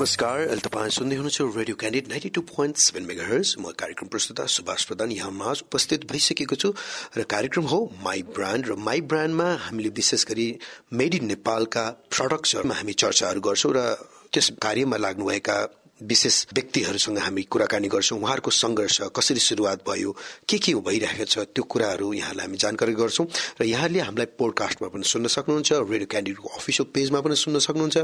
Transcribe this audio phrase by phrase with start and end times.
[0.00, 4.84] नमस्कार तपाईँ सुन्दै हुनुहुन्छ radio candid ninety two point seven megahertz म कार्यक्रम प्रस्तुता सुभाष
[4.88, 6.72] प्रधान यहाँ माझ उपस्थित भइसकेको छु।
[7.18, 10.48] र कार्यक्रम हो माई ब्रान्ड र माई ब्रान्डमा हामीले विशेष गरी
[10.96, 11.84] मेड इन नेपालका
[12.16, 13.84] प्रडक्ट्सहरूमा हामी चर्चाहरू गर्छौँ र
[14.32, 15.58] त्यस कार्यमा लाग्नुभएका
[16.02, 20.10] विशेष व्यक्तिहरूसँग हामी कुराकानी गर्छौँ। उहाँहरूको सङ्घर्ष कसरी सुरुवात भयो?
[20.48, 21.38] के के भइरहेको छ?
[21.54, 23.26] त्यो कुराहरू यहाँलाई हामी जानकारी गर्छौँ
[23.60, 27.98] र यहाँले हामीलाई पोडकास्टमा पनि सुन्न सक्नुहुन्छ रेडियो क्यान्डिडेटको अफिसियल पेजमा पनि सुन्न सक्नुहुन्छ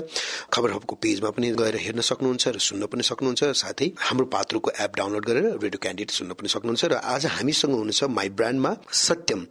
[0.52, 4.97] खबर हबको पेजमा पनि गएर हेर्न सक्नुहुन्छ र सुन्न पनि सक्नुहुन्छ साथै हाम्रो पात्रोको एप
[4.97, 9.47] डाउनलोड गरेर रेडियो क्यान्डिडेट सुन्न पनि सक्नुहुन्छ र आज हामीसँग हुनुहुन्छ माई ब्रान्डमा सत्यम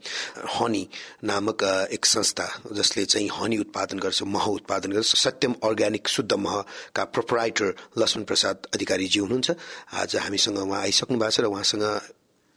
[0.55, 0.84] हनी
[1.23, 7.04] नामक एक संस्था जसले चाहिँ हनी उत्पादन गर्छ मह उत्पादन गर्छ। सत्यम अर्ग्यानिक शुद्ध महका
[7.05, 9.55] प्रोपराइटर लक्ष्मण प्रसाद अधिकारीजी हुनुहुन्छ।
[9.95, 11.84] आज हामीसँग उहाँ आइसक्नु भएको छ र उहाँसँग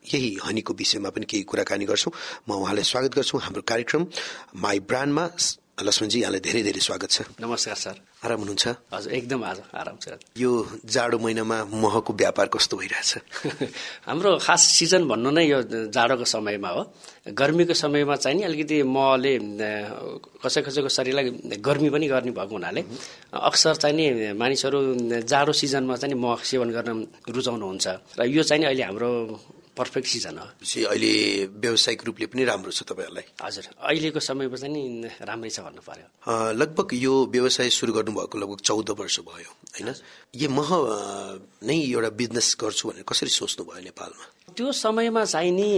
[0.02, 2.12] यही हनीको विषयमा पनि केही कुराकानी गर्छौँ।
[2.48, 4.06] म उहाँलाई स्वागत गर्छु हाम्रो कार्यक्रम
[4.58, 5.24] माई ब्रान्डमा।
[5.78, 8.66] लक्ष्मणजी यहाँलाई धेरै धेरै स्वागत छ। नमस्कार सर। आराम हुनुहुन्छ?
[8.92, 10.50] हजुर एकदम आज आराम छ। यो
[10.84, 13.10] जाडो महिनामा महको व्यापार कस्तो भइरहेछ?
[14.08, 15.58] हाम्रो खास सिजन भन्नु नै यो
[15.94, 16.82] जाडोको समयमा हो।
[17.30, 19.32] गर्मीको समयमा चाहिँ नि अलिकति महले
[20.42, 22.82] कसै कसैको शरीरलाई गर्मी पनि गर्ने भएको हुनाले
[23.38, 24.78] अक्सर चाहिँ नि मानिसहरू
[25.22, 27.86] जाडो सिजनमा चाहिँ मह सेवन गर्न रुचाउनुहुन्छ।
[28.18, 29.10] र यो चाहिँ नि अहिले हाम्रो
[29.78, 30.46] पर्फेक्ट सिजन हो
[30.90, 31.12] अहिले
[31.62, 34.82] व्यावसायिक रूपले पनि राम्रो छ तपाईँहरूलाई। हजुर। अहिलेको समयमा चाहिँ
[35.22, 36.06] राम्रै छ भन्नु पर्यो।
[36.58, 39.88] लगभग यो व्यवसाय सुरु गर्नुभएको लगभग चौध वर्ष भयो होइन?
[40.34, 40.70] यो मह
[41.62, 44.24] नै एउटा बिजनेस गर्छु भनेर कसरी सोच्नुभयो नेपालमा?
[44.56, 45.70] त्यो समयमा चाहिँ नि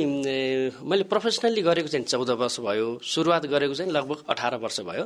[0.80, 5.04] मैले प्रोफेसनल्ली गरेको चाहिँ चौध वर्ष भयो। सुरुवात गरेको चाहिँ लगभग अठार वर्ष भयो।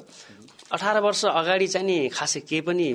[0.75, 2.87] अठार वर्ष अगाडि चाहिँ नि खासै केही पनि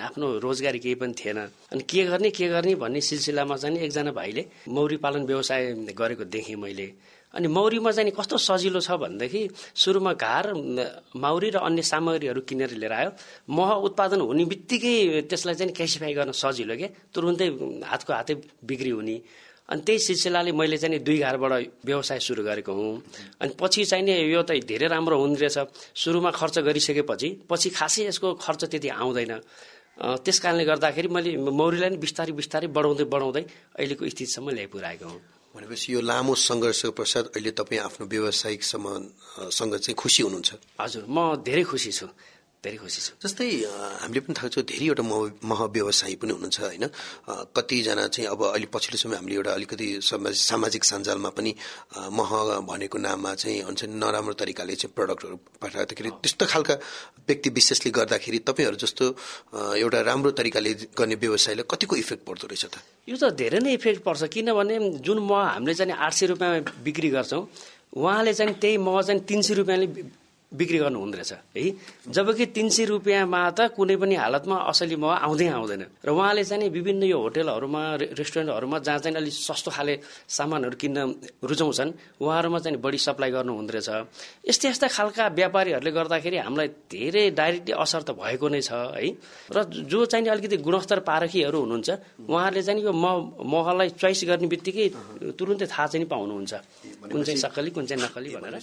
[0.00, 1.38] आफ्नो रोजगारी केही पनि थिएन।
[1.72, 6.56] अनि के गर्ने के गर्ने भन्ने सिलसिलामा चाहिँ एकजना भाइले मौरी पालन व्यवसाय गरेको देखेँ
[6.56, 6.88] मैले।
[7.34, 9.42] अनि मौरीमा चाहिँ कस्तो सजिलो छ भनेदेखि
[9.76, 10.44] सुरुमा घार
[11.12, 13.10] माउरी र अन्य सामग्रीहरू किनेर लिएर आयो।
[13.52, 17.48] मह उत्पादन हुने बित्तिकै त्यसलाई चाहिँ क्यासिफाई गर्न सजिलो के। तुरुन्तै
[17.84, 18.34] हातको हातै
[18.64, 19.16] बिक्री हुने।
[19.68, 21.52] अनि त्यही सिलसिलाले मैले चाहिँ दुई घरबाट
[21.84, 23.02] व्यवसाय सुरु गरेको हुँ।
[23.42, 25.58] अनि पछि चाहिँ नि यो त धेरै राम्रो हुने रहेछ।
[25.94, 29.32] सुरुमा खर्च गरिसकेपछि पछि खासै यसको खर्च त्यति आउँदैन।
[29.96, 33.42] त्यस कारणले गर्दाखेरि मैले मौरीलाई नै बिस्तारै बिस्तारै बढाउँदै बढाउँदै
[33.80, 35.20] अहिलेको स्थितिसम्म ल्याइपुऱ्याएको हुँ।
[35.56, 38.86] भनेपछि यो लामो सङ्घर्षको पश्चात अहिले तपाईँ आफ्नो व्यावसायिकसँग
[39.56, 40.50] सँग चाहिँ खुसी हुनुहुन्छ?
[40.84, 42.06] हजुर म धेरै खुसी छु।
[42.64, 43.46] धेरै खुसी छु जस्तै
[44.02, 45.18] हामीले पनि थाहा छ धेरैवटा मह
[45.50, 46.84] महाव्यवसायी पनि हुनुहुन्छ होइन?
[47.56, 51.52] कतिजना चाहिँ अब अहिले पछिल्लो समय हामीले एउटा अलिकति सामाजिक सञ्जालमा पनि
[52.18, 52.30] मह
[52.70, 56.74] भनेको नाममा चाहिँ हुन्छ नराम्रो तरिकाले चाहिँ प्रडक्टहरू पठाउँदाखेरि त्यस्तो खालका
[57.28, 59.04] व्यक्ति विशेषले गर्दाखेरि तपाईँहरू जस्तो
[59.78, 62.76] एउटा राम्रो तरिकाले गर्ने व्यवसायलाई कतिको इफेक्ट पर्दो रहेछ त?
[63.08, 67.08] यो त धेरै नै इफेक्ट पर्छ किनभने जुन मह हामीले चाहिँ आठ सय रुपियाँमा बिक्री
[67.14, 67.42] गर्छौँ
[67.96, 69.86] उहाँले चाहिँ त्यही मह चाहिँ तिन सय रुपियाँले
[70.52, 71.64] बिक्री गर्नु हुँदो रहेछ। है?
[72.06, 76.70] जबकि तिन सय रुपियाँमा त कुनै पनि हालतमा असली मह आउँदै आउँदैन। र उहाँले चाहिँ
[76.70, 77.82] विभिन्न यो होटेलहरूमा
[78.14, 79.94] रेस्टुरेन्टहरूमा जहाँ चाहिँ अलिक सस्तो खाले
[80.28, 80.98] सामानहरू किन्न
[81.42, 81.90] रुचाउँछन्
[82.22, 83.90] उहाँहरूमा चाहिँ बढी सप्लाई गर्नु हुँदो रहेछ।
[84.46, 89.02] यस्तै यस्ता खालका व्यापारीहरूले गर्दाखेरि हामीलाई धेरै डाइरेक्टली असर त भएको नै छ है?
[89.50, 91.90] र जो चाहिँ अलिकति गुणस्तर पारखीहरू हुनुहुन्छ
[92.22, 94.86] उहाँहरूले चाहिँ यो म महलाई चोइस गर्ने बित्तिकै
[95.34, 96.54] तुरुन्तै थाहा चाहिँ पाउनुहुन्छ।
[97.10, 98.54] कुन चाहिँ सक्कली कुन चाहिँ नक्कली भनेर।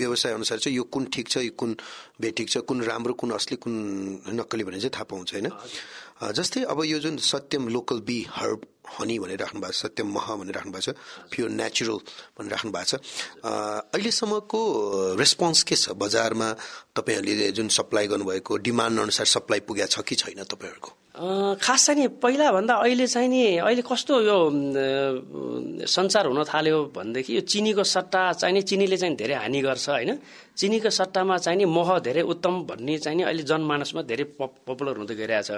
[0.00, 1.76] व्यवसाय अनुसार यो कुन ठिक छ यो कुन
[2.20, 3.74] बेठिक छ कुन राम्रो कुन असली कुन
[4.38, 5.48] नक्कली भनेर चाहिँ थाहा पाउँछ होइन?
[6.20, 8.60] जस्तै अब यो जुन Satyam local bee herb
[9.00, 10.96] honey भनेर राख्नु भएको छ सत्यम मह भनेर राख्नु भएको छ
[11.32, 11.98] प्योर नेचुरल
[12.36, 12.94] भनेर राख्नु भएको छ।
[13.42, 14.60] अहिलेसम्मको
[15.16, 15.96] रेस्पोन्स के छ?
[15.96, 16.48] बजारमा
[16.96, 20.90] तपाईँहरूले जुन सप्लाई गर्नुभएको डिमान्ड अनुसार सप्लाई पुगेको छ कि छैन तपाईँहरूको?
[21.20, 24.36] खास चाहिँ नि पहिलाभन्दा अहिले चाहिँ नि अहिले कस्तो यो
[25.84, 30.16] संसार हुन थाल्यो भनेदेखि यो चिनीको सट्टा चाहिँ नि चिनीले चाहिँ धेरै हानि गर्छ होइन?
[30.56, 35.14] चिनीको सट्टामा चाहिँ नि मह धेरै उत्तम भन्ने चाहिँ नि अहिले जनमानसमा धेरै पपुलर हुँदै
[35.14, 35.50] गइरहेछ।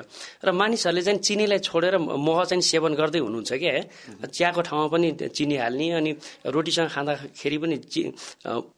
[0.43, 5.57] र मानिसहरूले चाहिँ चिनीलाई छोडेर मह चाहिँ सेवन गर्दै हुनुहुन्छ क्या चियाको ठाउँमा पनि चिनी
[5.63, 6.13] हाल्ने अनि
[6.47, 8.03] रोटीसँग खाँदाखेरि पनि चि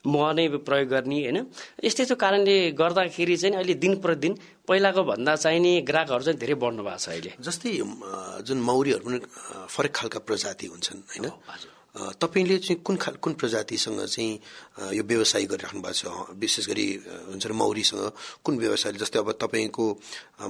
[0.04, 1.38] मह नै प्रयोग गर्ने होइन?
[1.84, 4.32] यस्तो कारणले गर्दाखेरि चाहिँ अहिले दिन प्रतिदिन
[4.68, 7.70] पहिलाको भन्दा चाहिँ नि ग्राहकहरू चाहिँ धेरै बढ्नु भएको छ अहिले। जस्तै
[8.48, 9.18] जुन मौरीहरू पनि
[9.74, 11.26] फरक खालका प्रजाति हुन्छन् होइन?
[11.94, 14.32] तपाईँले चाहिँ कुन खाल कुन प्रजातिसँग चाहिँ
[14.98, 16.34] यो व्यवसाय गरिराख्नु भएको छ?
[16.34, 16.86] विशेष गरी
[17.30, 18.12] हुन्छ मौरीसँग
[18.44, 19.84] कुन व्यवसाय जस्तै अब तपाईँको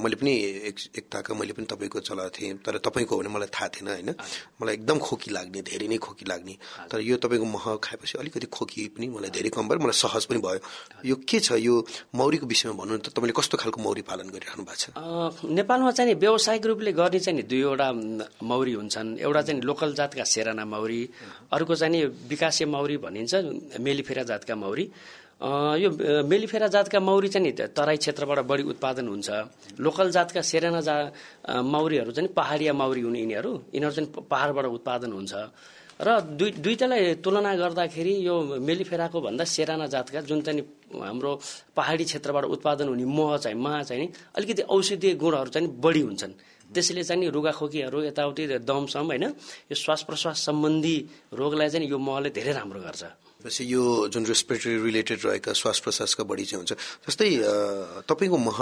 [0.01, 0.33] मैले पनि
[0.73, 4.11] एक एकताका मैले पनि तपाईँको चलाएको थिएँ तर तपाईँको हो भने मलाई थाहा थिएन होइन?
[4.57, 6.55] मलाई एकदम खोकी लाग्ने धेरै नै खोकी लाग्ने।
[6.89, 10.41] तर यो तपाईँको मह खाएपछि अलिकति खोकी पनि मलाई धेरै कम भयो मलाई सहज पनि
[10.41, 10.61] भयो।
[11.05, 11.61] यो के छ?
[11.61, 11.75] यो
[12.17, 14.85] मौरीको विषयमा भन्नु त तपाईँले कस्तो खालको मौरी पालन गरिराख्नु भएको छ?
[15.45, 17.89] नेपालमा चाहिँ व्यावसायिक रूपले गर्ने चाहिँ दुईवटा
[18.49, 21.03] मौरी हुन्छन्। एउटा चाहिँ लोकल जातका सेराना मौरी
[21.53, 23.35] अर्को चाहिँ विकासे मौरी भनिन्छ
[23.81, 24.85] मेलिफेरा जातका मौरी।
[25.83, 25.89] यो
[26.25, 29.29] मेलिफेरा जातका मौरी चाहिँ तराई क्षेत्रबाट बढी उत्पादन हुन्छ।
[29.81, 30.95] लोकल जातका सेराना जा
[31.63, 35.35] माउरीहरू चाहिँ पहाडिया माउरी हुने यिनीहरू। यिनीहरू चाहिँ पहाडबाट उत्पादन हुन्छ।
[35.95, 36.09] र
[36.39, 41.33] दुई दुईटालाई तुलना गर्दाखेरि यो मेलिफेराको भन्दा सेराना जातका जुन चाहिँ हाम्रो
[41.77, 46.33] पहाडी क्षेत्रबाट उत्पादन हुने मह चाहिँ मह चाहिँ अलिकति औषधीय गुणहरू चाहिँ बढी हुन्छन्।
[46.75, 49.25] त्यसैले चाहिँ रुगाखोकीहरू यताउति दमसम होइन
[49.71, 50.97] यो श्वास प्रश्वास सम्बन्धी
[51.33, 53.03] रोगलाई चाहिँ यो महले धेरै राम्रो गर्छ।
[53.41, 53.83] भनेपछि यो
[54.13, 56.73] जुन रेस्पिरेटरी रिलेटेड रहेका श्वास प्रश्वासका बढी चाहिँ हुन्छ।
[57.07, 57.29] जस्तै
[58.09, 58.59] तपाईँको मह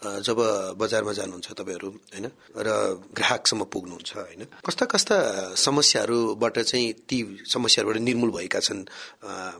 [0.00, 0.38] जब
[0.80, 2.26] बजारमा जानुहुन्छ तपाईँहरू होइन?
[2.56, 2.68] र
[3.12, 4.42] ग्राहकसम्म पुग्नुहुन्छ होइन?
[4.64, 5.16] कस्ता कस्ता
[5.60, 8.80] समस्याहरूबाट चाहिँ ती समस्याहरूबाट निर्मूल भएका छन्?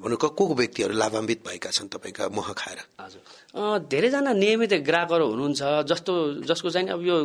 [0.01, 2.79] भनौँ को को व्यक्तिहरू लाभान्वित भएका छन् तपाईँका मह खाएर?
[3.85, 6.13] धेरैजना नियमित ग्राहकहरू हुनुहुन्छ जस्तो
[6.49, 7.17] जसको चाहिँ अब यो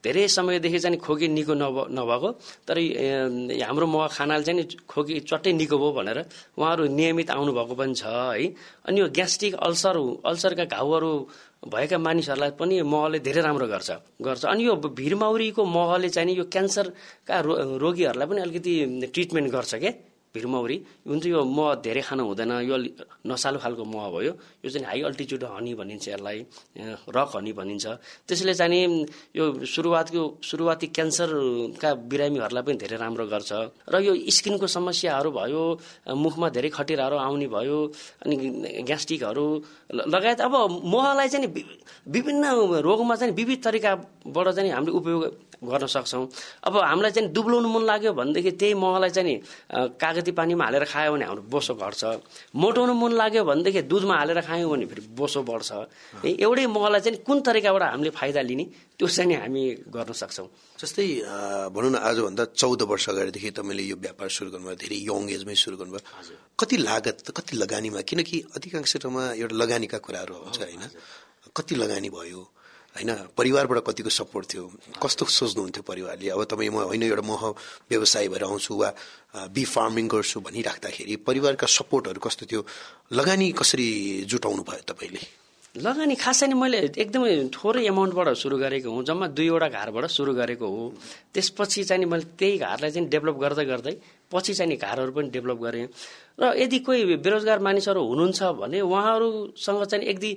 [0.00, 1.54] धेरै समयदेखि चाहिँ खोकी निको
[1.92, 2.30] नभएको
[2.64, 2.78] तर
[3.60, 6.18] हाम्रो मह खानाले चाहिँ खोकी चट्टै निको भयो भनेर
[6.56, 8.48] उहाँहरू नियमित आउनुभएको पनि छ है?
[8.86, 11.12] अनि यो ग्यास्ट्रिक अल्सर अल्सरका घाउहरू
[11.62, 13.90] भएका मानिसहरूलाई पनि महले धेरै राम्रो गर्छ।
[14.22, 17.34] गर्छ। अनि यो भिरमाउरीको महले चाहिँ यो क्यान्सरका
[17.82, 18.72] रोगीहरूलाई पनि अलिकति
[19.14, 19.92] ट्रिटमेन्ट गर्छ क्या
[20.34, 20.76] भिरमौरी।
[21.08, 22.76] जुन चाहिँ यो मह धेरै खानु हुँदैन यो
[23.26, 24.32] नसालु खालको मह भयो
[24.66, 26.38] यो चाहिँ हाई अल्टिच्युड हनी भनिन्छ यसलाई
[27.14, 27.86] रक हनी भनिन्छ।
[28.26, 29.06] त्यसैले चाहिँ
[29.38, 33.50] यो सुरुवातको सुरुवाती क्यान्सरका बिरामीहरूलाई पनि धेरै राम्रो गर्छ।
[33.86, 35.62] र यो स्किनको समस्याहरू भयो
[36.18, 37.78] मुखमा धेरै खटिराहरू आउने भयो
[38.26, 38.34] अनि
[38.82, 39.46] ग्यास्ट्रिकहरू
[40.10, 41.46] लगायत अब महलाई चाहिँ
[42.10, 42.44] विभिन्न
[42.82, 45.22] रोगमा चाहिँ विविध तरिकाबाट चाहिँ हामीले उपयोग
[45.56, 46.24] गर्न सक्छौँ।
[46.66, 49.36] अब हामीलाई चाहिँ दुब्लाउनु मन लाग्यो भनेदेखि त्यही महलाई चाहिँ
[50.00, 52.02] कागती पानीमा हालेर खायो भने हाम्रो बोसो घट्छ।
[52.54, 55.70] मोटाउनु मन लाग्यो भनेदेखि दुधमा हालेर खायौँ भने फेरि बोसो बढ्छ।
[56.24, 58.64] एउटै महलाई चाहिँ कुन तरिकाबाट हामीले फाइदा लिने
[58.96, 59.62] त्यो चाहिँ नि हामी
[59.92, 60.48] गर्न सक्छौँ।
[60.80, 61.06] जस्तै
[61.74, 65.76] भनौँ न आजभन्दा चौध वर्ष अगाडिदेखि तपाईँले यो व्यापार सुरु गर्नुभयो धेरै यङ एजमै सुरु
[65.76, 66.02] गर्नुभयो।
[66.56, 70.84] कति लागत कति लगानीमा किनकि अधिकांश ठाउँमा एउटा लगानीका कुराहरू हुन्छ होइन?
[71.56, 72.42] कति लगानी भयो?
[72.96, 74.64] होइन परिवारबाट कतिको सपोर्ट थियो?
[75.02, 76.28] कस्तो सोच्नुहुन्थ्यो परिवारले?
[76.32, 77.42] अब तपाईँ म होइन एउटा मह
[77.92, 78.88] व्यवसाय भएर आउँछु वा
[79.52, 82.60] बी फार्मिङ गर्छु भनिराख्दाखेरि परिवारका सपोर्टहरू कस्तो थियो?
[83.12, 83.88] लगानी कसरी
[84.24, 85.45] जुटाउनु भयो तपाईँले?
[85.76, 90.66] लगानी खासै नै मैले एकदमै थोरै एमाउन्टबाट सुरु गरेको हुँ जम्मा दुईवटा घरबाट सुरु गरेको
[90.66, 90.82] हो।
[91.34, 93.94] त्यसपछि चाहिँ मैले त्यही घरलाई चाहिँ डेभलप गर्दै गर्दै
[94.32, 95.86] पछि चाहिँ घरहरू पनि डेभलप गरेँ।
[96.40, 100.30] र यदि कोही बेरोजगार मानिसहरू हुनुहुन्छ भने उहाँहरूसँग चाहिँ यदि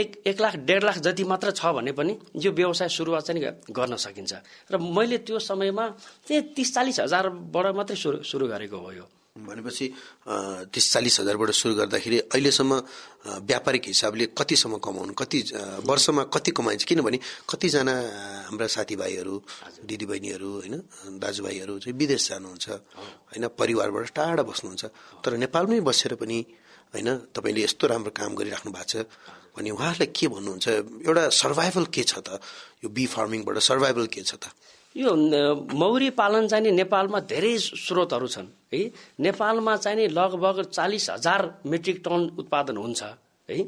[0.00, 2.12] एक एक लाख डेढ लाख जति मात्र छ भने पनि
[2.44, 3.42] यो व्यवसाय सुरुवात चाहिँ
[3.72, 4.32] गर्न सकिन्छ।
[4.70, 5.84] र मैले त्यो समयमा
[6.28, 9.86] त्यही तिस चालिस हजारबाट मात्रै सुरु सुरु गरेको हो यो। भनेपछि
[10.70, 12.72] तिस चालिस हजारबाट सुरु गर्दाखेरि अहिलेसम्म
[13.50, 15.38] व्यापारिक हिसाबले कतिसम्म कमाउनु कति
[15.90, 16.84] वर्षमा कति कमाइन्छ?
[16.86, 17.18] किनभने
[17.50, 17.94] कतिजना
[18.46, 19.34] हाम्रा साथीभाइहरू
[19.90, 20.74] दिदीबहिनीहरू होइन
[21.18, 24.84] दाजुभाइहरू चाहिँ विदेश जानुहुन्छ होइन परिवारबाट टाढा बस्नुहुन्छ।
[25.26, 26.38] तर नेपालमै बसेर पनि
[26.94, 29.02] होइन तपाईँले यस्तो राम्रो काम गरिराख्नु भएको छ
[29.58, 30.66] भने उहाँहरूलाई के भन्नुहुन्छ?
[31.10, 32.38] एउटा सर्भाइभल के छ त?
[32.86, 34.46] यो बी फार्मिङबाट सर्भाइभल के छ त?
[34.96, 35.14] यो
[35.74, 38.80] मौरी पालन चाहिँ नेपालमा धेरै स्रोतहरू छन् है?
[39.20, 43.02] नेपालमा चाहिँ नि लगभग चालिस हजार मेट्रिक टन उत्पादन हुन्छ
[43.48, 43.58] है?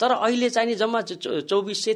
[0.00, 1.00] तर अहिले चाहिँ नि जम्मा
[1.46, 1.94] चौबिस सय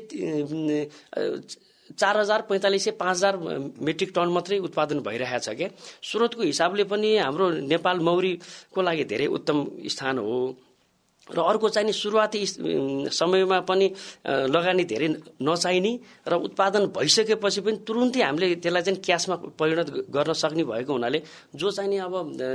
[1.98, 3.36] चार हजार पैँतालिस सय पाँच हजार
[3.82, 5.68] मेट्रिक टन मात्रै उत्पादन भइरहेको छ क्या?
[6.04, 10.38] स्रोतको हिसाबले पनि हाम्रो नेपाल मौरीको लागि धेरै उत्तम स्थान हो।
[11.28, 12.40] र अर्को चाहिँ सुरुवाती
[13.12, 13.87] समयमा पनि
[14.49, 15.08] लगानी धेरै
[15.42, 15.92] नचाहिने
[16.28, 21.23] र उत्पादन भइसकेपछि पनि तुरुन्तै हामीले त्यसलाई चाहिँ क्यासमा परिणत गर्न सक्ने भएको हुनाले
[21.54, 22.14] जो चाहिँ नि अब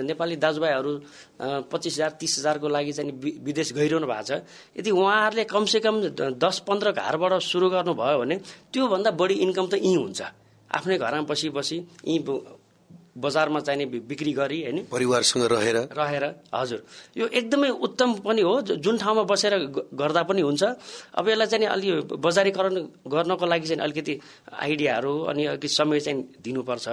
[0.10, 0.92] नेपाली दाजुभाइहरू
[1.70, 3.12] पच्चिस हजार तिस हजारको लागि चाहिँ
[3.46, 4.42] विदेश गइरहनु भएको छ।
[4.78, 5.96] यदि उहाँहरूले कमसेकम
[6.42, 8.36] दस पन्ध्र घरबाट सुरु गर्नुभयो भने
[8.74, 10.22] त्योभन्दा बढी इन्कम त यहीँ हुन्छ।
[10.72, 12.20] आफ्नै घरमा बसी बसी यहीँ
[13.16, 14.78] बजारमा चाहिने बिक्री गरी होइन?
[14.92, 16.80] परिवारसँग रहेर। रहेर हजुर।
[17.18, 19.54] यो एकदमै उत्तम पनि हो जुन ठाउँमा बसेर
[19.94, 20.64] गर्दा पनि हुन्छ।
[21.14, 24.14] अब यसलाई चाहिँ अलि बजारीकरण गर्नको लागि चाहिँ अलिकति
[24.50, 26.88] आइडियाहरू अनि अलिकति समय चाहिँ दिनुपर्छ।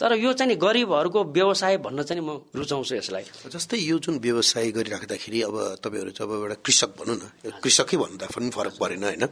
[0.00, 5.42] तर यो चाहिँ गरिबहरूको व्यवसाय भन्न चाहिँ म रुचाउँछु यसलाई। जस्तै यो जुन व्यवसाय गरिराख्दाखेरि
[5.42, 7.22] अब तपाईँहरू जब एउटा कृषक भनौँ न
[7.62, 9.24] कृषकै भन्दा पनि फरक परेन होइन?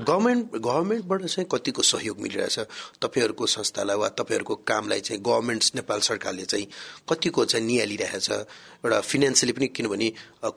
[0.00, 2.58] गभर्मेन्ट गभर्मेन्टबाट चाहिँ कतिको सहयोग मिलिरहेछ?
[3.02, 6.66] तपाईँहरूको संस्थालाई वा तपाईँहरूको कामलाई चाहिँ गभर्मेन्ट नेपाल सरकारले चाहिँ
[7.08, 10.08] कतिको चाहिँ निहालिरहेछ एउटा फिनेन्सियली पनि किनभने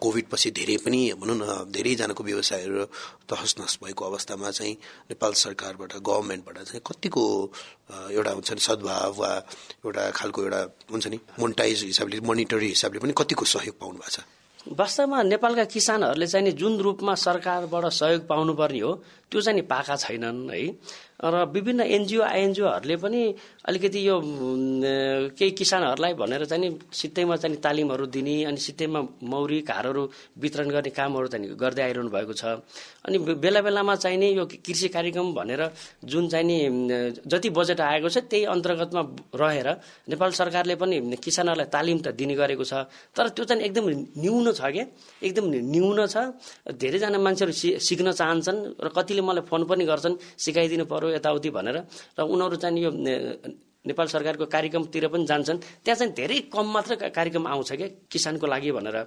[0.01, 2.85] कोभिड पछि धेरै पनि भनौँ न धेरैजनाको व्यवसायहरू
[3.29, 4.73] तहस नहस भएको अवस्थामा चाहिँ
[5.11, 7.23] नेपाल सरकारबाट गभर्मेन्टबाट चाहिँ कतिको
[8.11, 9.31] एउटा हुन्छ नि सद्भाव वा
[9.85, 14.19] एउटा खालको एउटा हुन्छ नि मोनिटाइज हिसाबले मोनिटरी हिसाबले पनि कतिको सहयोग पाउनु भएको छ?
[14.67, 18.91] वास्तवमा नेपालका किसानहरूले चाहिँ जुन रूपमा सरकारबाट सहयोग पाउनुपर्ने हो
[19.31, 20.61] त्यो चाहिँ पाएका छैनन् है।
[21.17, 23.21] र विभिन्न एनजिओ आइएनजिओहरूले पनि
[23.65, 24.15] अलिकति यो
[25.33, 30.03] केही किसानहरूलाई भनेर चाहिँ नि सित्तैमा चाहिँ तालिमहरू दिने अनि सित्तैमा मौरी घारहरू
[30.37, 32.61] वितरण गर्ने कामहरू चाहिँ गर्दै आइरहनु भएको छ।
[33.07, 35.61] अनि बेला बेलामा चाहिने यो कृषि कार्यक्रम भनेर
[36.05, 36.57] जुन चाहिँ नि
[37.25, 39.01] जति बजेट आएको छ त्यही अन्तर्गतमा
[39.41, 39.67] रहेर
[40.13, 42.85] नेपाल सरकारले पनि किसानहरूलाई तालिम त दिने गरेको छ।
[43.17, 43.89] तर त्यो चाहिँ एकदम
[44.21, 44.85] न्यून छ क्या
[45.25, 46.15] एकदम न्यून छ।
[46.77, 51.77] धेरैजना मान्छेहरू सिक्न चाहन्छन् र कतिले मलाई फोन पनि गर्छन् सिकाइदिनु पर्यो। यताउति भनेर
[52.17, 52.91] र उनीहरू चाहिँ यो
[53.87, 58.71] नेपाल सरकारको कार्यक्रमतिर पनि जान्छन्। त्यहाँ चाहिँ धेरै कम मात्र कार्यक्रम आउँछ क्या किसानको लागि
[58.75, 58.97] भनेर।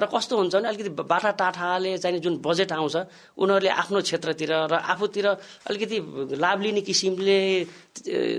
[0.00, 2.96] र कस्तो हुन्छ भने अलिकति बाटा टाठाले चाहिँ जुन बजेट आउँछ
[3.36, 5.26] उनीहरूले आफ्नो क्षेत्रतिर र आफूतिर
[5.68, 5.96] अलिकति
[6.40, 7.38] लाभ लिने किसिमले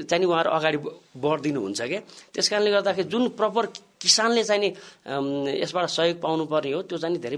[0.10, 0.78] चाहिँ उहाँहरू अगाडि
[1.22, 2.00] बढिदिनुहुन्छ क्या।
[2.34, 3.66] त्यस कारणले गर्दाखेरि जुन प्रपर
[4.02, 4.74] किसानले चाहिँ
[5.62, 7.38] यसबाट सहयोग पाउनुपर्ने हो त्यो चाहिँ धेरै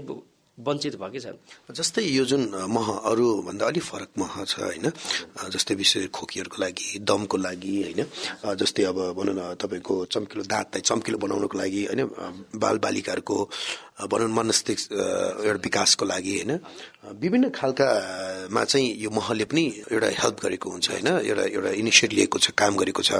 [0.58, 1.26] वञ्चित भएकै छ
[1.72, 4.86] जस्तै यो जुन मह अरूभन्दा अलिक फरक मह छ होइन
[5.50, 8.00] जस्तै विशेष खोकीहरूको लागि दमको लागि होइन
[8.54, 12.02] जस्तै अब भनौँ न तपाईँको चम्किलो दाँतलाई चम्किलो बनाउनको लागि होइन
[12.54, 13.36] बाल बालिकाहरूको
[14.06, 14.78] भनौँ मनस्तिक
[15.42, 16.52] एउटा विकासको लागि होइन
[17.18, 22.38] विभिन्न खालकामा चाहिँ यो महले पनि एउटा हेल्प गरेको हुन्छ होइन एउटा एउटा इनिसिएट लिएको
[22.38, 23.12] छ काम गरेको छ।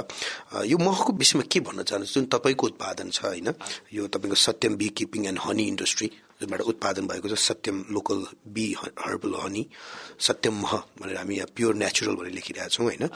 [0.65, 2.13] यो महको विषयमा के भन्न चाहनुहुन्छ?
[2.15, 3.53] जुन तपाईँको उत्पादन छ होइन
[3.93, 6.07] यो तपाईँको Satyam beekeeping and honey industry
[6.41, 8.19] जुनबाट उत्पादन भएको छ Satyam local
[8.51, 9.63] bee herbal honey
[10.19, 13.07] Satyam मह भनेर हामी यहाँ प्योर नेचुरल भनेर लेखिरहेका छौँ होइन।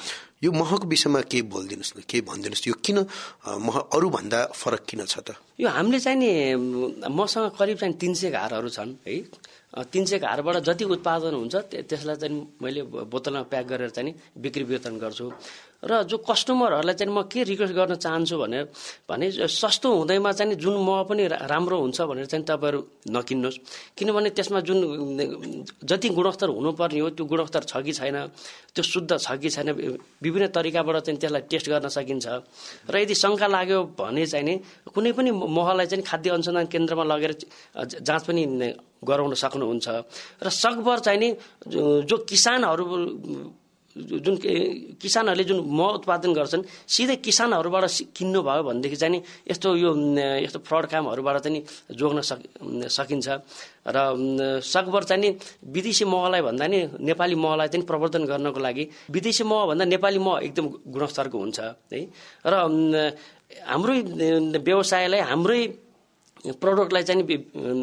[0.44, 2.98] यो महको विषयमा के बोलिदिनुहोस् न के भनिदिनुहोस् यो किन
[3.60, 5.36] मह अरूभन्दा फरक किन छ त?
[5.60, 6.32] यो हामीले चाहिँ नि
[7.12, 9.16] मसँग करिब चाहिँ तिन सय घरहरू छन् है।
[9.70, 14.98] तिन सय घरबाट जति उत्पादन हुन्छ त्यसलाई चाहिँ मैले बोतलमा प्याक गरेर चाहिँ बिक्री वितरण
[14.98, 15.30] गर्छु।
[15.86, 18.60] र जो कस्टमरहरूलाई चाहिँ म के रिक्वेस्ट गर्न चाहन्छु भने
[19.08, 22.80] भने सस्तो हुँदैमा चाहिँ जुन मह पनि राम्रो हुन्छ भनेर चाहिँ तपाईँहरू
[23.14, 23.58] नकिन्नुहोस्।
[23.96, 24.78] किनभने त्यसमा जुन
[25.86, 28.18] जति गुणस्तर हुनुपर्ने हो त्यो गुणस्तर छ कि छैन
[28.74, 29.70] त्यो शुद्ध छ कि छैन
[30.20, 32.28] विभिन्न तरिकाबाट चाहिँ त्यसलाई टेस्ट गर्न सकिन्छ।
[32.90, 34.58] र यदि शङ्का लाग्यो भने चाहिँ
[34.92, 37.32] कुनै पनि महलाई चाहिँ खाद्य अनुसन्धान केन्द्रमा लगेर
[38.04, 38.44] जाँच पनि
[39.02, 39.88] गराउन सक्नुहुन्छ।
[40.44, 41.30] र सकभर चाहिँ नि
[42.04, 42.86] जो किसानहरू
[43.96, 44.36] जुन
[45.02, 47.84] किसानहरूले जुन मह उत्पादन गर्छन् सिधै किसानहरूबाट
[48.16, 49.90] किन्नु भयो भनेदेखि चाहिँ नि यस्तो यो
[50.46, 51.62] यस्तो फ्रड कामहरूबाट चाहिँ
[51.98, 52.40] जोग्न सक
[52.88, 53.28] सकिन्छ।
[53.90, 53.98] र
[54.62, 55.30] सकभर चाहिँ नि
[55.66, 60.40] विदेशी महलाई भन्दा नि नेपाली महलाई चाहिँ प्रवर्धन गर्नको लागि विदेशी मह भन्दा नेपाली मह
[60.48, 62.02] एकदम गुणस्तरको हुन्छ है।
[62.46, 62.54] र
[63.68, 64.00] हाम्रै
[64.64, 65.62] व्यवसायलाई हाम्रै
[66.40, 67.24] प्रडक्टलाई चाहिँ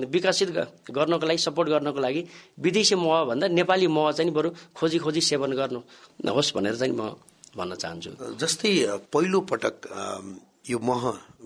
[0.09, 0.49] विकसित
[0.91, 2.25] गर्नको लागि सपोर्ट गर्नको लागि
[2.59, 5.81] विदेशी मह भन्दा नेपाली मह चाहिँ बरु खोजी खोजी सेवन गर्नु
[6.25, 7.13] होस् भनेर चाहिँ म
[7.57, 8.71] भन्न चाहन्छु। जस्तै
[9.13, 9.75] पहिलो पटक
[10.69, 11.03] यो मह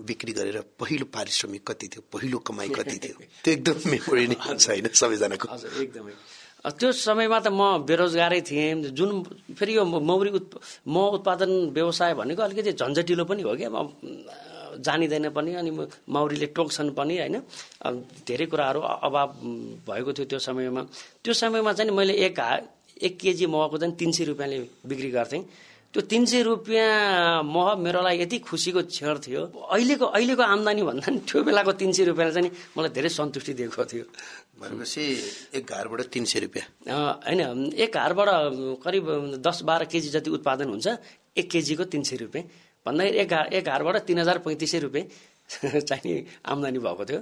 [0.07, 2.01] बिक्री गरेर पहिलो पारिश्रमिक कति थियो?
[2.11, 3.15] पहिलो कमाई कति थियो?
[3.43, 5.47] त्यो एकदम मेमोरी नै छ होइन सबैजनाको।
[5.83, 6.13] एकदमै।
[6.61, 9.09] त्यो समयमा त म बेरोजगारै थिएँ। जुन
[9.55, 13.69] फेरि यो मौरी उत् मह उत्पादन व्यवसाय भनेको अलिकति झन्झटिलो पनि हो क्या।
[14.79, 15.71] जानिँदैन पनि अनि
[16.07, 17.35] माउरीले टोक्छन् पनि होइन?
[18.27, 19.27] धेरै कुराहरू अभाव
[19.87, 20.81] भएको थियो त्यो समयमा।
[21.23, 22.39] त्यो समयमा चाहिँ मैले एक
[23.01, 25.43] एक केजी महको चाहिँ तिन सय रुपियाँले बिक्री गर्थेँ।
[25.93, 31.03] त्यो तिन सय रुपियाँ मह मेरो लागि यति खुसीको क्षण थियो। अहिलेको अहिलेको आम्दानी भन्दा
[31.03, 34.05] पनि त्यो बेलाको तिन सय रुपियाँले चाहिँ मलाई धेरै सन्तुष्टि दिएको थियो।
[34.61, 35.03] भनेपछि
[35.57, 36.65] एक घरबाट तिन सय रुपियाँ।
[37.27, 38.29] होइन एक घरबाट
[38.85, 39.05] करिब
[39.41, 40.87] दस बाह्र केजी जति उत्पादन हुन्छ
[41.37, 42.45] एक केजीको तिन सय रुपियाँ।
[42.85, 45.05] भन्दाखेरि एक एक हारबाट तिन हजार पैँतिस सय रुपियाँ
[45.81, 46.13] चाहिने
[46.45, 47.19] आम्दानी भएको थियो।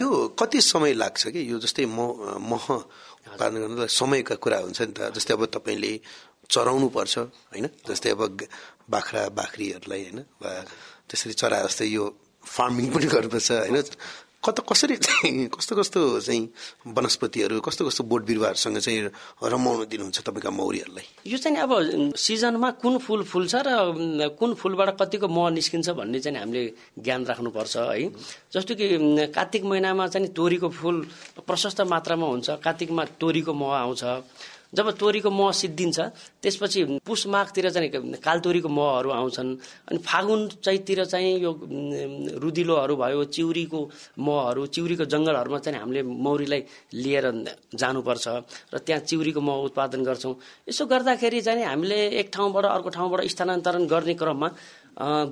[0.00, 0.08] यो
[0.40, 1.40] कति समय लाग्छ कि?
[1.52, 2.00] यो जस्तै म
[2.40, 5.92] मह उत्पादन गर्नलाई समयका कुरा हुन्छ नि त जस्तै अब तपाईँले
[6.50, 7.14] चराउनु पर्छ
[7.52, 7.66] होइन?
[7.84, 8.20] जस्तै अब
[8.90, 10.20] बाख्रा बाख्रीहरूलाई होइन?
[10.42, 10.50] वा
[11.04, 12.04] त्यसरी चरा जस्तै यो
[12.44, 13.76] फार्मिङ पनि गर्नुपर्छ होइन?
[14.46, 16.48] कता कसरी चाहिँ कस्तो कस्तो चाहिँ
[16.86, 19.10] वनस्पतिहरू कस्तो कस्तो बोट बिरुवाहरूसँग चाहिँ
[19.42, 21.06] रमाउन दिनुहुन्छ तपाईँका मौरीहरूलाई?
[21.26, 21.72] यो चाहिँ अब
[22.16, 26.64] सिजनमा कुन फुल फुल्छ र कुन फुलबाट कतिको मह निस्किन्छ भन्ने चाहिँ हामीले
[26.98, 28.08] ज्ञान राख्नुपर्छ है।
[28.54, 28.86] जस्तो कि
[29.34, 30.96] कार्तिक महिनामा चाहिँ तोरीको फुल
[31.46, 34.04] प्रशस्त मात्रामा हुन्छ कार्तिकमा तोरीको मह आउँछ।
[34.76, 35.98] जब तोरीको मह सिद्धिन्छ
[36.42, 37.88] त्यसपछि पुष माघतिर चाहिँ
[38.20, 39.50] कालतोरीको महहरू आउँछन्।
[39.88, 41.50] अनि फागुन चैततिर चाहिँ यो
[42.44, 43.80] रुदिलोहरू भयो चिउरीको
[44.20, 46.62] महहरू चिउरीको जङ्गलहरूमा चाहिँ हामीले मौरीलाई
[46.94, 47.24] लिएर
[47.74, 48.26] जानुपर्छ
[48.74, 50.34] र त्यहाँ चिउरीको मह उत्पादन गर्छौँ।
[50.68, 54.48] यसो गर्दाखेरि चाहिँ हामीले एक ठाउँबाट अर्को ठाउँबाट स्थानान्तरण गर्ने क्रममा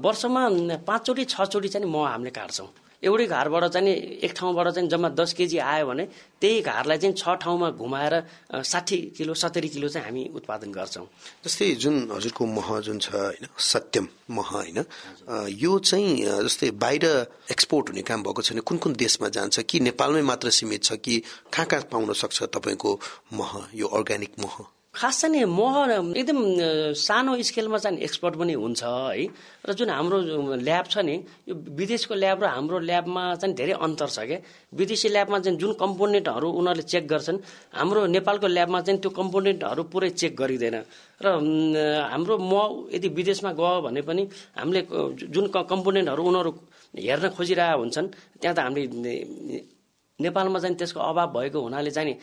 [0.00, 0.42] वर्षमा
[0.88, 3.94] पाँचचोटि छचोटि चाहिँ मह हामीले काट्छौँ। एउटै घरबाट चाहिँ
[4.24, 6.04] एक ठाउँबाट चाहिँ जम्मा दस केजी आयो भने
[6.40, 8.14] त्यही घरलाई चाहिँ छ ठाउँमा घुमाएर
[8.64, 11.06] साठी किलो सत्तरी किलो चाहिँ हामी उत्पादन गर्छौँ।
[11.44, 14.78] जस्तै जुन हजुरको मह जुन छ होइन सत्यम मह होइन
[15.56, 16.10] यो चाहिँ
[16.44, 17.04] जस्तै बाहिर
[17.50, 21.22] एक्सपोर्ट हुने काम भएको छैन कुन कुन देशमा जान्छ कि नेपालमै मात्र सीमित छ कि
[21.52, 23.00] कहाँ कहाँ पाउन सक्छ तपाईँको
[23.32, 24.56] मह यो अर्ग्यानिक मह?
[24.94, 25.74] खास चाहिँ मह
[26.16, 26.38] एकदम
[26.94, 29.26] सानो स्केलमा चाहिँ एक्सपर्ट पनि हुन्छ है।
[29.66, 30.18] र जुन हाम्रो
[30.62, 31.14] ल्याब छ नि
[31.48, 34.38] यो विदेशको ल्याब र हाम्रो ल्याबमा चाहिँ धेरै अन्तर छ क्या
[34.72, 37.38] विदेशी ल्याबमा चाहिँ जुन कम्पोनेन्टहरू उनीहरूले चेक गर्छन्
[37.74, 40.76] हाम्रो नेपालको ल्याबमा चाहिँ त्यो कम्पोनेन्टहरू पुरै चेक गरिँदैन।
[41.20, 41.26] र
[42.14, 42.54] हाम्रो म
[42.94, 44.22] यदि विदेशमा गयो भने पनि
[44.54, 44.80] हामीले
[45.26, 46.50] जुन कम्पोनेन्टहरू उनीहरू
[46.94, 48.08] हेर्न खोजिरहेका हुन्छन्
[48.40, 49.73] त्यहाँ त हामीले
[50.20, 52.14] नेपालमा चाहिँ त्यसको अभाव भएको हुनाले चाहिँ नि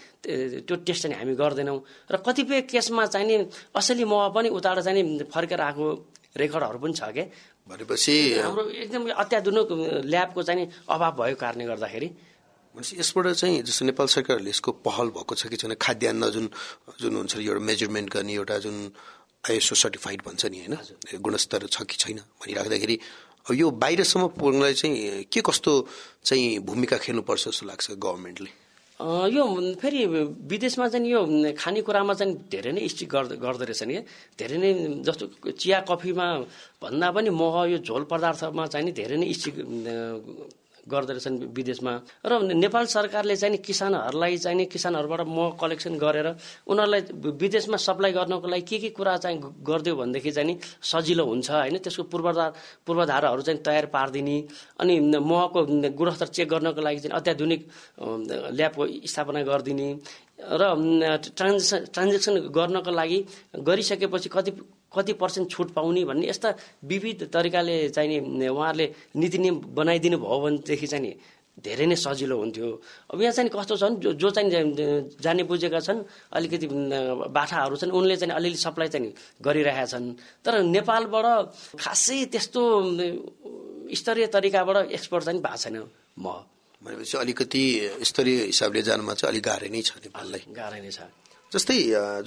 [0.64, 1.80] त्यो टेस्ट चाहिँ हामी गर्दैनौँ।
[2.12, 3.36] र कतिपय केसमा चाहिँ नि
[3.76, 5.86] असली मह पनि उताबाट चाहिँ नि फर्केर आएको
[6.38, 7.26] रेकर्डहरू पनि छ क्या
[7.68, 9.70] भनेपछि हाम्रो एकदम अत्याधुनिक
[10.08, 12.08] ल्याबको चाहिँ अभाव भएको कारणले गर्दाखेरि।
[12.76, 16.46] भनेपछि यसबाट चाहिँ जस्तो नेपाल सरकारहरूले यसको पहल भएको छ कि छैन खाद्यान्न जुन
[17.02, 18.78] जुन हुन्छ एउटा मेजरमेन्ट गर्ने एउटा जुन
[19.52, 20.76] आइएसओ सर्टिफाइड भन्छ नि होइन?
[21.20, 22.96] गुणस्तर छ कि छैन भनिराख्दाखेरि
[23.46, 25.72] यो बाहिरसम्म पुग्नलाई चाहिँ के कस्तो
[26.24, 28.50] चाहिँ भूमिका खेल्नुपर्छ जस्तो लाग्छ गभर्मेन्टले?
[29.34, 29.44] यो
[29.82, 30.06] फेरि
[30.46, 31.22] विदेशमा चाहिँ यो
[31.58, 34.02] खानेकुरामा चाहिँ धेरै नै स्ट्रिक गर्दो रहेछन् क्या
[34.38, 34.72] धेरै नै
[35.02, 36.26] जस्तो चिया कफीमा
[36.82, 39.58] भन्दा पनि मह यो झोल पदार्थमा चाहिँ नि धेरै नै गर्दो
[40.90, 41.94] रहेछन् विदेशमा।
[42.26, 46.28] र नेपाल सरकारले चाहिँ किसानहरूलाई चाहिँ किसानहरूबाट मह कलेक्सन गरेर
[46.68, 47.02] उनीहरूलाई
[47.38, 51.78] विदेशमा सप्लाई गर्नको लागि के के कुरा चाहिँ गरिदियो भनेदेखि चाहिँ सजिलो हुन्छ होइन?
[51.86, 52.50] त्यसको पूर्वाधार
[52.88, 54.38] पूर्वाधारहरू चाहिँ तयार पारिदिने।
[54.82, 55.60] अनि महको
[55.94, 57.62] गुणस्तर चेक गर्नको लागि चाहिँ अत्याधुनिक
[58.58, 59.88] ल्याबको स्थापना गरिदिने।
[60.42, 60.62] र
[61.38, 63.20] ट्रान्जेक्सन ट्रान्जेक्सन गर्नको लागि
[63.62, 64.52] गरिसकेपछि कति
[64.94, 66.50] कति पर्सेन्ट छुट पाउने भन्ने यस्ता
[66.84, 71.12] विविध तरिकाले चाहिने उहाँहरूले नीति नियम बनाइदिनु भयो भनेदेखि चाहिँ नि
[71.52, 72.68] धेरै नै सजिलो हुन्थ्यो।
[73.12, 74.50] अब यहाँ चाहिँ कस्तो छन् जो जो चाहिँ
[75.20, 76.00] जाने बुझेका छन्
[76.34, 76.68] अलिकति
[77.28, 81.28] बाठाहरू छन् उनले चाहिँ अलिअलि सप्लाई चाहिँ गरिरहेका छन्। तर नेपालबाट
[81.78, 82.62] खासै त्यस्तो
[83.94, 85.78] स्तरीय तरिकाबाट एक्सपोर्ट चाहिँ भएको छैन।
[86.20, 86.28] म।
[86.82, 87.64] भनेपछि अलिकति
[88.10, 91.21] स्तरीय हिसाबले जानुमा चाहिँ अलिक गाह्रै नै छ नेपाललाई। गाह्रै नै छ।
[91.52, 91.78] जस्तै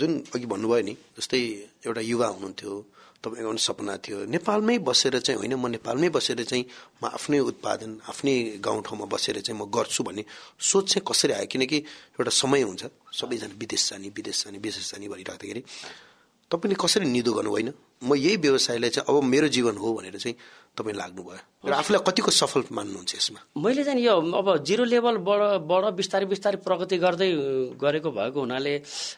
[0.00, 1.40] जुन अघि भन्नुभयो नि जस्तै
[1.86, 2.72] एउटा युवा हुनुहुन्थ्यो
[3.24, 6.64] तपाईँको पनि सपना थियो। नेपालमै बसेर चाहिँ होइन म नेपालमै बसेर चाहिँ
[7.00, 10.24] म आफ्नै उत्पादन आफ्नै गाउँठाउँमा बसेर चाहिँ म गर्छु भन्ने
[10.60, 11.48] सोच चाहिँ कसरी आयो?
[11.48, 11.78] किनकि
[12.20, 12.84] एउटा समय हुन्छ।
[13.16, 15.62] सबैजना विदेश जाने विदेश जाने विदेश जाने भनिराख्दाखेरि।
[16.50, 17.68] तपाईँले कसरी निदो गर्नु होइन?
[18.04, 20.36] म यही व्यवसायलाई चाहिँ अब मेरो जीवन हो भनेर चाहिँ
[20.76, 23.40] तपाईँ लाग्नुभयो र आफूलाई कतिको सफल मान्नुहुन्छ यसमा?
[23.56, 27.30] मैले चाहिँ यो अब जिरो लेभलबाट बिस्तारै बिस्तारै प्रगति गर्दै
[27.80, 28.74] गरेको भएको हुनाले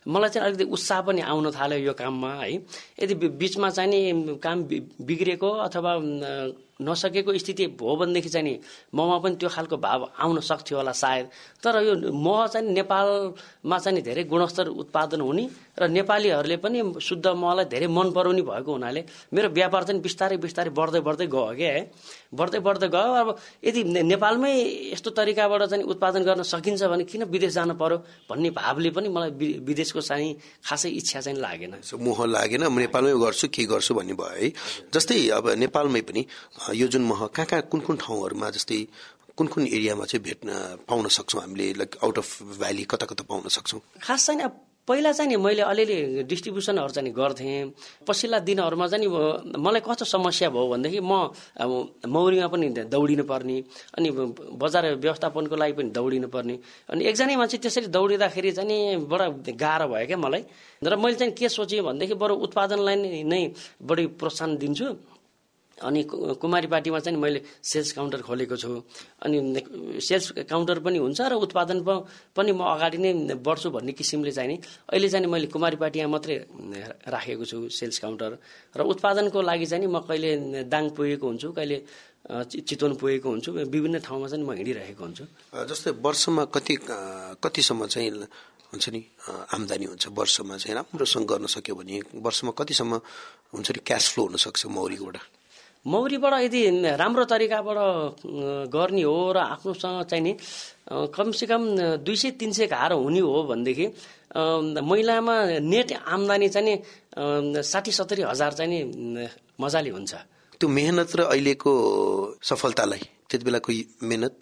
[0.06, 2.54] मलाई चाहिँ अलिकति उत्साह पनि आउन थाल्यो यो काममा है।
[3.02, 4.62] यदि बिचमा चाहिँ नि काम
[5.08, 5.92] बिग्रेको अथवा
[6.76, 8.54] नसकेको स्थिति हो भनेदेखि चाहिँ नि
[8.94, 11.26] ममा पनि त्यो खालको भाव आउन सक्थ्यो होला सायद।
[11.64, 15.48] तर यो मह चाहिँ नेपालमा चाहिँ धेरै गुणस्तर उत्पादन हुने
[15.80, 20.70] र नेपालीहरूले पनि शुद्ध महलाई धेरै मन पराउने भएको हुनाले मेरो व्यापार चाहिँ बिस्तारै बिस्तारै
[20.70, 21.82] बढ्दै बढ्दै गयो। क्या है
[22.34, 23.28] बढ्दै बढ्दै गयो। अब
[23.64, 24.52] यदि नेपालमै
[24.92, 27.96] यस्तो तरिकाबाट चाहिँ उत्पादन गर्न सकिन्छ भने किन विदेश जानु पर्यो
[28.30, 29.30] भन्ने भावले पनि मलाई
[29.62, 30.34] विदेशको चाहिँ
[30.66, 34.52] खासै इच्छा चाहिँ लागेन। मोह लागेन। म नेपालमै गर्छु के गर्छु भन्ने भयो है?
[34.94, 36.26] जस्तै अब नेपालमै पनि
[36.74, 38.80] यो जुन मह कहाँ कहाँ कुन कुन ठाउँहरूमा जस्तै
[39.36, 40.48] कुन कुन एरियामा चाहिँ भेट्न
[40.88, 41.72] पाउन सक्छौँ हामीले?
[41.80, 43.80] लाइक आउट अफ भ्याली कता कता पाउन सक्छौँ?
[44.02, 44.48] खास चाहिँ
[44.88, 47.74] पहिला चाहिँ नि मैले अलिअलि डिस्ट्रिब्युसनहरू चाहिँ गर्थेँ।
[48.06, 49.08] पछिल्ला दिनहरूमा चाहिँ
[49.58, 51.12] मलाई कस्तो समस्या भयो भनेदेखि म
[51.58, 51.70] अब
[52.06, 53.56] मौरीमा पनि दौडिनु पर्ने
[53.98, 54.08] अनि
[54.62, 56.54] बजार व्यवस्थापनको लागि पनि दौडिनु पर्ने
[56.90, 58.78] अनि एकजना मान्छे त्यसरी दौडिँदाखेरि चाहिँ नि
[59.10, 59.26] बडा
[59.58, 60.42] गाह्रो भयो क्या मलाई।
[60.84, 62.96] र मैले चाहिँ के सोचेँ भनेदेखि बरु उत्पादनलाई
[63.26, 63.42] नै
[63.82, 65.15] बढी प्रोत्साहन दिन्छु।
[65.76, 66.02] अनि
[66.40, 68.70] कुमारी पार्टीमा चाहिँ मैले सेल्स काउन्टर खोलेको छु।
[69.24, 69.36] अनि
[70.00, 71.78] सेल्स काउन्टर पनि हुन्छ र उत्पादन
[72.32, 74.56] पनि म अगाडि नै बढ्छु भन्ने किसिमले चाहिँ नि
[74.88, 76.36] अहिले चाहिँ मैले कुमारी पार्टीमा मात्रै
[77.12, 78.30] राखेको छु सेल्स काउन्टर।
[78.72, 81.76] र उत्पादनको लागि चाहिँ म कहिले दाङ पुगेको हुन्छु कहिले
[82.48, 85.24] चितवन पुगेको हुन्छु विभिन्न ठाउँमा चाहिँ म हिँडिरहेको हुन्छु।
[85.68, 86.74] जस्तै वर्षमा कति
[87.44, 88.10] कतिसम्म चाहिँ
[88.72, 89.00] हुन्छ नि
[89.54, 90.04] आम्दानी हुन्छ?
[90.10, 92.92] वर्षमा चाहिँ राम्रोसँग गर्न सक्यो भने वर्षमा कतिसम्म
[93.54, 95.16] हुन्छ नि क्यास फ्लो हुनसक्छ मौरीबाट
[95.86, 96.60] मौरीबाट यदि
[96.98, 97.78] राम्रो तरिकाबाट
[98.74, 100.32] गर्ने हो र आफ्नोसँग चाहिँ नि
[101.14, 101.62] कमसेकम
[102.02, 103.86] दुई सय तिन सय घर हुने हो भनेदेखि
[104.82, 109.28] महिलामा नेट आम्दानी चाहिँ नि साठी सत्तरी हजार चाहिँ नि
[109.60, 110.12] मजाले हुन्छ।
[110.60, 111.72] त्यो मेहनत र अहिलेको
[112.42, 113.72] सफलतालाई त्यति बेलाको
[114.02, 114.36] मेहनत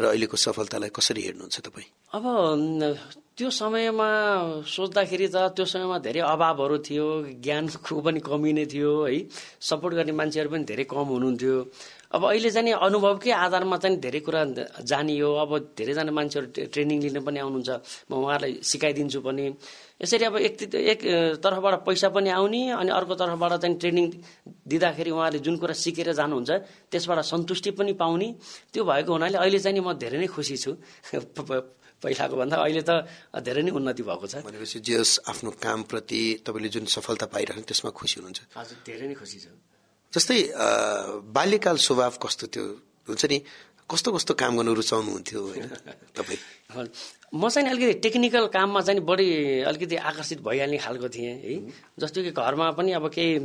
[0.00, 1.88] र अहिलेको सफलतालाई कसरी हेर्नुहुन्छ तपाईँ?
[2.16, 2.24] अब
[3.38, 4.08] त्यो समयमा
[4.66, 7.06] सोच्दाखेरि त त्यो समयमा धेरै अभावहरू थियो
[7.38, 9.18] ज्ञानको पनि कमी नै थियो है।
[9.62, 11.54] सपोर्ट गर्ने मान्छेहरू पनि धेरै कम हुनुहुन्थ्यो।
[12.10, 14.42] अब अहिले चाहिँ अनुभवकै आधारमा चाहिँ धेरै कुरा
[14.82, 17.70] जानियो। अब धेरैजना मान्छेहरू ट्रेनिङ लिन पनि आउनुहुन्छ।
[18.10, 19.44] म उहाँहरूलाई सिकाइदिन्छु पनि।
[20.02, 21.00] यसरी अब एक एक
[21.38, 24.06] तर्फबाट पैसा पनि आउने अनि अर्को तर्फबाट चाहिँ ट्रेनिङ
[24.66, 26.50] दिँदाखेरि उहाँले जुन कुरा सिकेर जानुहुन्छ
[26.90, 28.28] त्यसबाट सन्तुष्टि पनि पाउने।
[28.74, 30.74] त्यो भएको हुनाले अहिले चाहिँ म धेरै नै खुसी छु।
[32.02, 32.90] पहिलाको भन्दा अहिले त
[33.36, 38.14] धेरै नै उन्नति भएको छ। भनेपछि जे आफ्नो कामप्रति तपाईँले जुन सफलता पाइरहनु त्यसमा खुसी
[38.20, 39.50] हुनुहुन्छ। हजुर धेरै नै खुसी छु।
[40.12, 40.38] जस्तै
[41.28, 42.66] बाल्यकाल स्वभाव कस्तो थियो?
[43.08, 43.38] हुन्छ नि
[43.88, 45.68] कस्तो कस्तो काम गर्नु रुचाउनुहुन्थ्यो होइन
[46.14, 46.40] तपाईँ?
[47.28, 51.60] म चाहिँ अलिकति टेक्निकल काममा चाहिँ बढी अलिकति आकर्षित भइहाल्ने खालको थिएँ है।
[52.00, 53.36] जस्तो कि घरमा पनि अब केही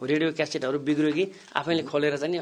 [0.00, 1.24] रेडियो क्यासेटहरू बिग्रियो कि
[1.60, 2.40] आफैले खोलेर चाहिँ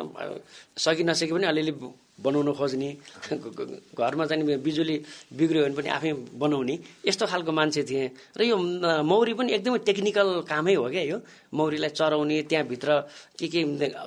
[0.78, 1.74] सकि नसके पनि अलिअलि
[2.16, 2.90] बनाउन खोज्ने
[3.98, 4.96] घरमा चाहिँ बिजुली
[5.36, 8.56] बिग्रियो भने पनि आफै बनाउने यस्तो खालको मान्छे थिएँ। र यो
[9.04, 11.18] मौरी पनि एकदमै टेक्निकल कामै हो क्या यो।
[11.52, 12.88] मौरीलाई चराउने त्यहाँभित्र
[13.36, 13.60] के के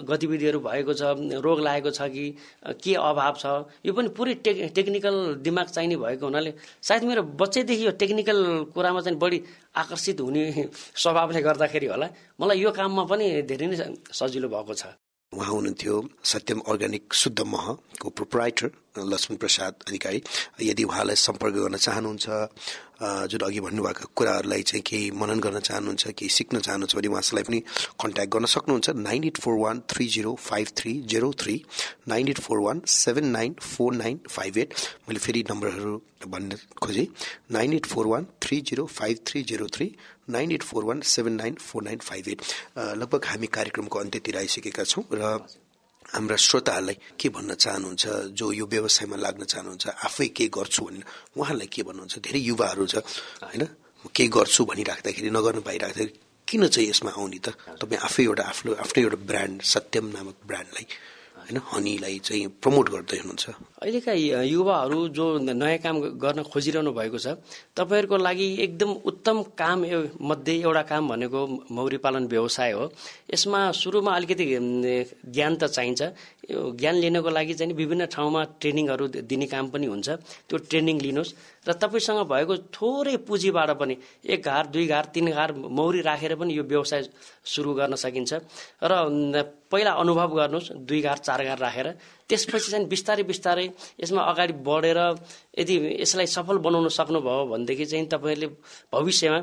[0.10, 1.02] गतिविधिहरू भएको छ
[1.38, 2.26] रोग लागेको छ कि
[2.82, 3.46] के अभाव छ
[3.86, 5.16] यो पनि पुरै टेक टेक्निकल
[5.46, 8.40] दिमाग चाहिने भएको हुनाले सायद मेरो बच्चैदेखि यो टेक्निकल
[8.74, 9.40] कुरामा चाहिँ बढी
[9.76, 10.44] आकर्षित हुने
[11.02, 12.08] स्वभावले गर्दाखेरि होला
[12.40, 13.78] मलाई यो काममा पनि धेरै नै
[14.14, 14.84] सजिलो भएको छ।
[15.34, 20.22] उहाँ हुनुहुन्थ्यो सत्यम अर्ग्यानिक शुद्ध महको प्रोपराइटर लक्ष्मण प्रसाद अधिकारी।
[20.62, 22.26] यदि उहाँलाई सम्पर्क गर्न चाहनुहुन्छ
[23.30, 27.60] जुन अघि भन्नुभएको कुराहरूलाई चाहिँ केही मनन गर्न चाहनुहुन्छ केही सिक्न चाहनुहुन्छ भने उहाँलाई पनि
[28.02, 31.62] कन्ट्याक्ट गर्न सक्नुहुन्छ। Nine eight four one three zero five three zero three
[32.10, 34.74] nine eight four one seven nine four nine five eight.
[35.08, 37.08] मैले फेरि नम्बरहरू भन्न खोजेँ।
[37.52, 39.96] Nine eight four one three zero five three zero three
[40.30, 42.42] nine eight four one seven nine four nine five eight
[42.78, 45.34] लगभग हामी कार्यक्रमको अन्त्यतिर आइसकेका छौँ र
[46.06, 51.04] हाम्रा श्रोताहरूलाई के भन्न चाहनुहुन्छ जो यो व्यवसायमा लाग्न चाहनुहुन्छ आफै के गर्छु भनेर
[51.38, 52.96] उहाँहरूलाई के भन्नुहुन्छ धेरै युवाहरू छ
[53.44, 53.64] होइन
[54.16, 56.14] के गर्छु भनिराख्दाखेरि नगर्नु पाइराख्दाखेरि
[56.48, 60.86] किन चाहिँ यसमा आउने त तपाईँ आफै एउटा आफ्नो आफ्नै एउटा ब्रान्ड सत्यम नामक ब्रान्डलाई
[61.50, 61.62] होइन?
[61.66, 63.46] हनीलाई चाहिँ प्रमोट गर्दै हुनुहुन्छ।
[63.82, 64.14] अहिलेका
[64.46, 67.28] युवाहरू जो नयाँ काम गर्न खोजिरहनु भएको छ
[67.74, 69.80] तपाईँहरूको लागि एकदम उत्तम काम
[70.22, 71.40] मध्ये एउटा काम भनेको
[71.72, 72.86] मौरी पालन व्यवसाय हो।
[73.34, 74.46] यसमा सुरुमा अलिकति
[75.26, 76.02] ज्ञान त चाहिन्छ।
[76.50, 80.10] यो ज्ञान लिनको लागि चाहिँ विभिन्न ठाउँमा ट्रेनिङहरू दिने काम पनि हुन्छ।
[80.50, 81.34] त्यो ट्रेनिङ लिनुहोस्।
[81.68, 86.52] र तपाईँसँग भएको थोरै पुँजीबाट पनि एक घार दुई घार तिन घार मौरी राखेर पनि
[86.54, 87.02] यो व्यवसाय
[87.46, 88.32] सुरु गर्न सकिन्छ।
[88.82, 88.94] र
[89.70, 91.88] पहिला अनुभव गर्नुहोस्। दुई घार चार घार राखेर
[92.30, 93.66] त्यसपछि चाहिँ बिस्तारै बिस्तारै
[94.04, 95.00] यसमा अगाडि बढेर
[95.60, 98.48] यदि यसलाई सफल बनाउन सक्नुभयो भनेदेखि चाहिँ तपाईँहरूले
[98.94, 99.40] भविष्यमा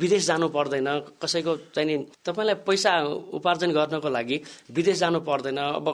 [0.00, 0.88] विदेश जानु पर्दैन।
[1.22, 2.92] कसैको चाहिँ तपाईँलाई पैसा
[3.38, 4.36] उपार्जन गर्नको लागि
[4.70, 5.86] विदेश जानु पर्दैन। अब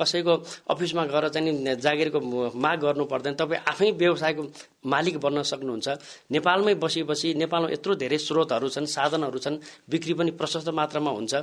[0.00, 0.34] कसैको
[0.72, 2.18] अफिसमा गएर चाहिँ जागिरको
[2.56, 4.42] माग गर्नु पर्दैन। तपाईँ आफै व्यवसायको
[4.84, 5.88] मालिक बन्न सक्नुहुन्छ।
[6.30, 9.56] नेपालमै बसी बसी नेपालमा यत्रो धेरै स्रोतहरू छन् साधनहरू छन्
[9.90, 11.34] बिक्री पनि प्रशस्त मात्रामा हुन्छ।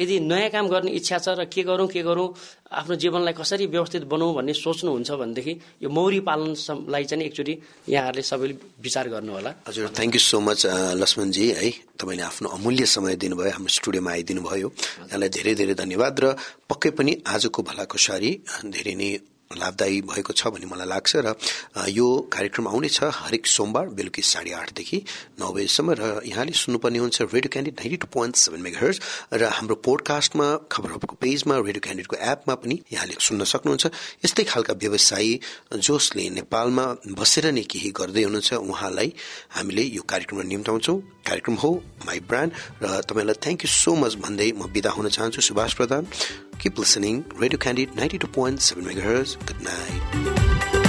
[0.00, 2.28] यदि नयाँ काम गर्ने इच्छा छ र के गरौँ के गरौँ
[2.72, 7.54] आफ्नो जीवनलाई कसरी व्यवस्थित बनाऊ भन्ने सोच्नुहुन्छ भनेदेखि यो मौरी पालनलाई चाहिँ एकचोटि
[7.88, 10.60] यहाँहरूले सबैले विचार गर्नु होला हजुर थ्याङ्क यू सो मच
[11.00, 14.68] लक्ष्मणजी है। तपाईँले आफ्नो अमूल्य समय दिनुभयो हाम्रो स्टुडियोमा आइदिनु भयो
[15.08, 16.24] यहाँलाई धेरै धेरै धन्यवाद र
[16.68, 18.30] पक्कै पनि आजको भलाकुसारी
[18.68, 21.34] धेरै नै लाभदायी भएको छ भन्ने मलाई लाग्छ र
[21.88, 24.98] यो कार्यक्रम आउनेछ हरेक सोमबार बेलुकी साढे आठदेखि
[25.40, 28.80] नौ बजीसम्म र यहाँले सुन्नुपर्ने हुन्छ radio candid ninety two point seven mega
[29.32, 33.86] र हाम्रो पोडकास्टमा खबरहरूको पेजमा रेडियो क्यान्डिडको एपमा पनि यहाँले सुन्न सक्नुहुन्छ।
[34.24, 35.32] यस्तै खालका व्यवसायी
[35.78, 36.84] जसले नेपालमा
[37.18, 39.08] बसेर नै केही गर्दै हुनुहुन्छ उहाँलाई
[39.56, 41.70] हामीले यो कार्यक्रममा निम्ताउँछौँ। कार्यक्रम हो
[42.06, 46.02] माई ब्रान्ड र तपाईँलाई थ्याङ्क यू सो मच भन्दै म विदा हुन चाहन्छु। सुभाष प्रधान।
[46.62, 47.24] Keep listening.
[47.34, 49.34] Radio Candid 92.7 MHz.
[49.46, 50.81] Good night.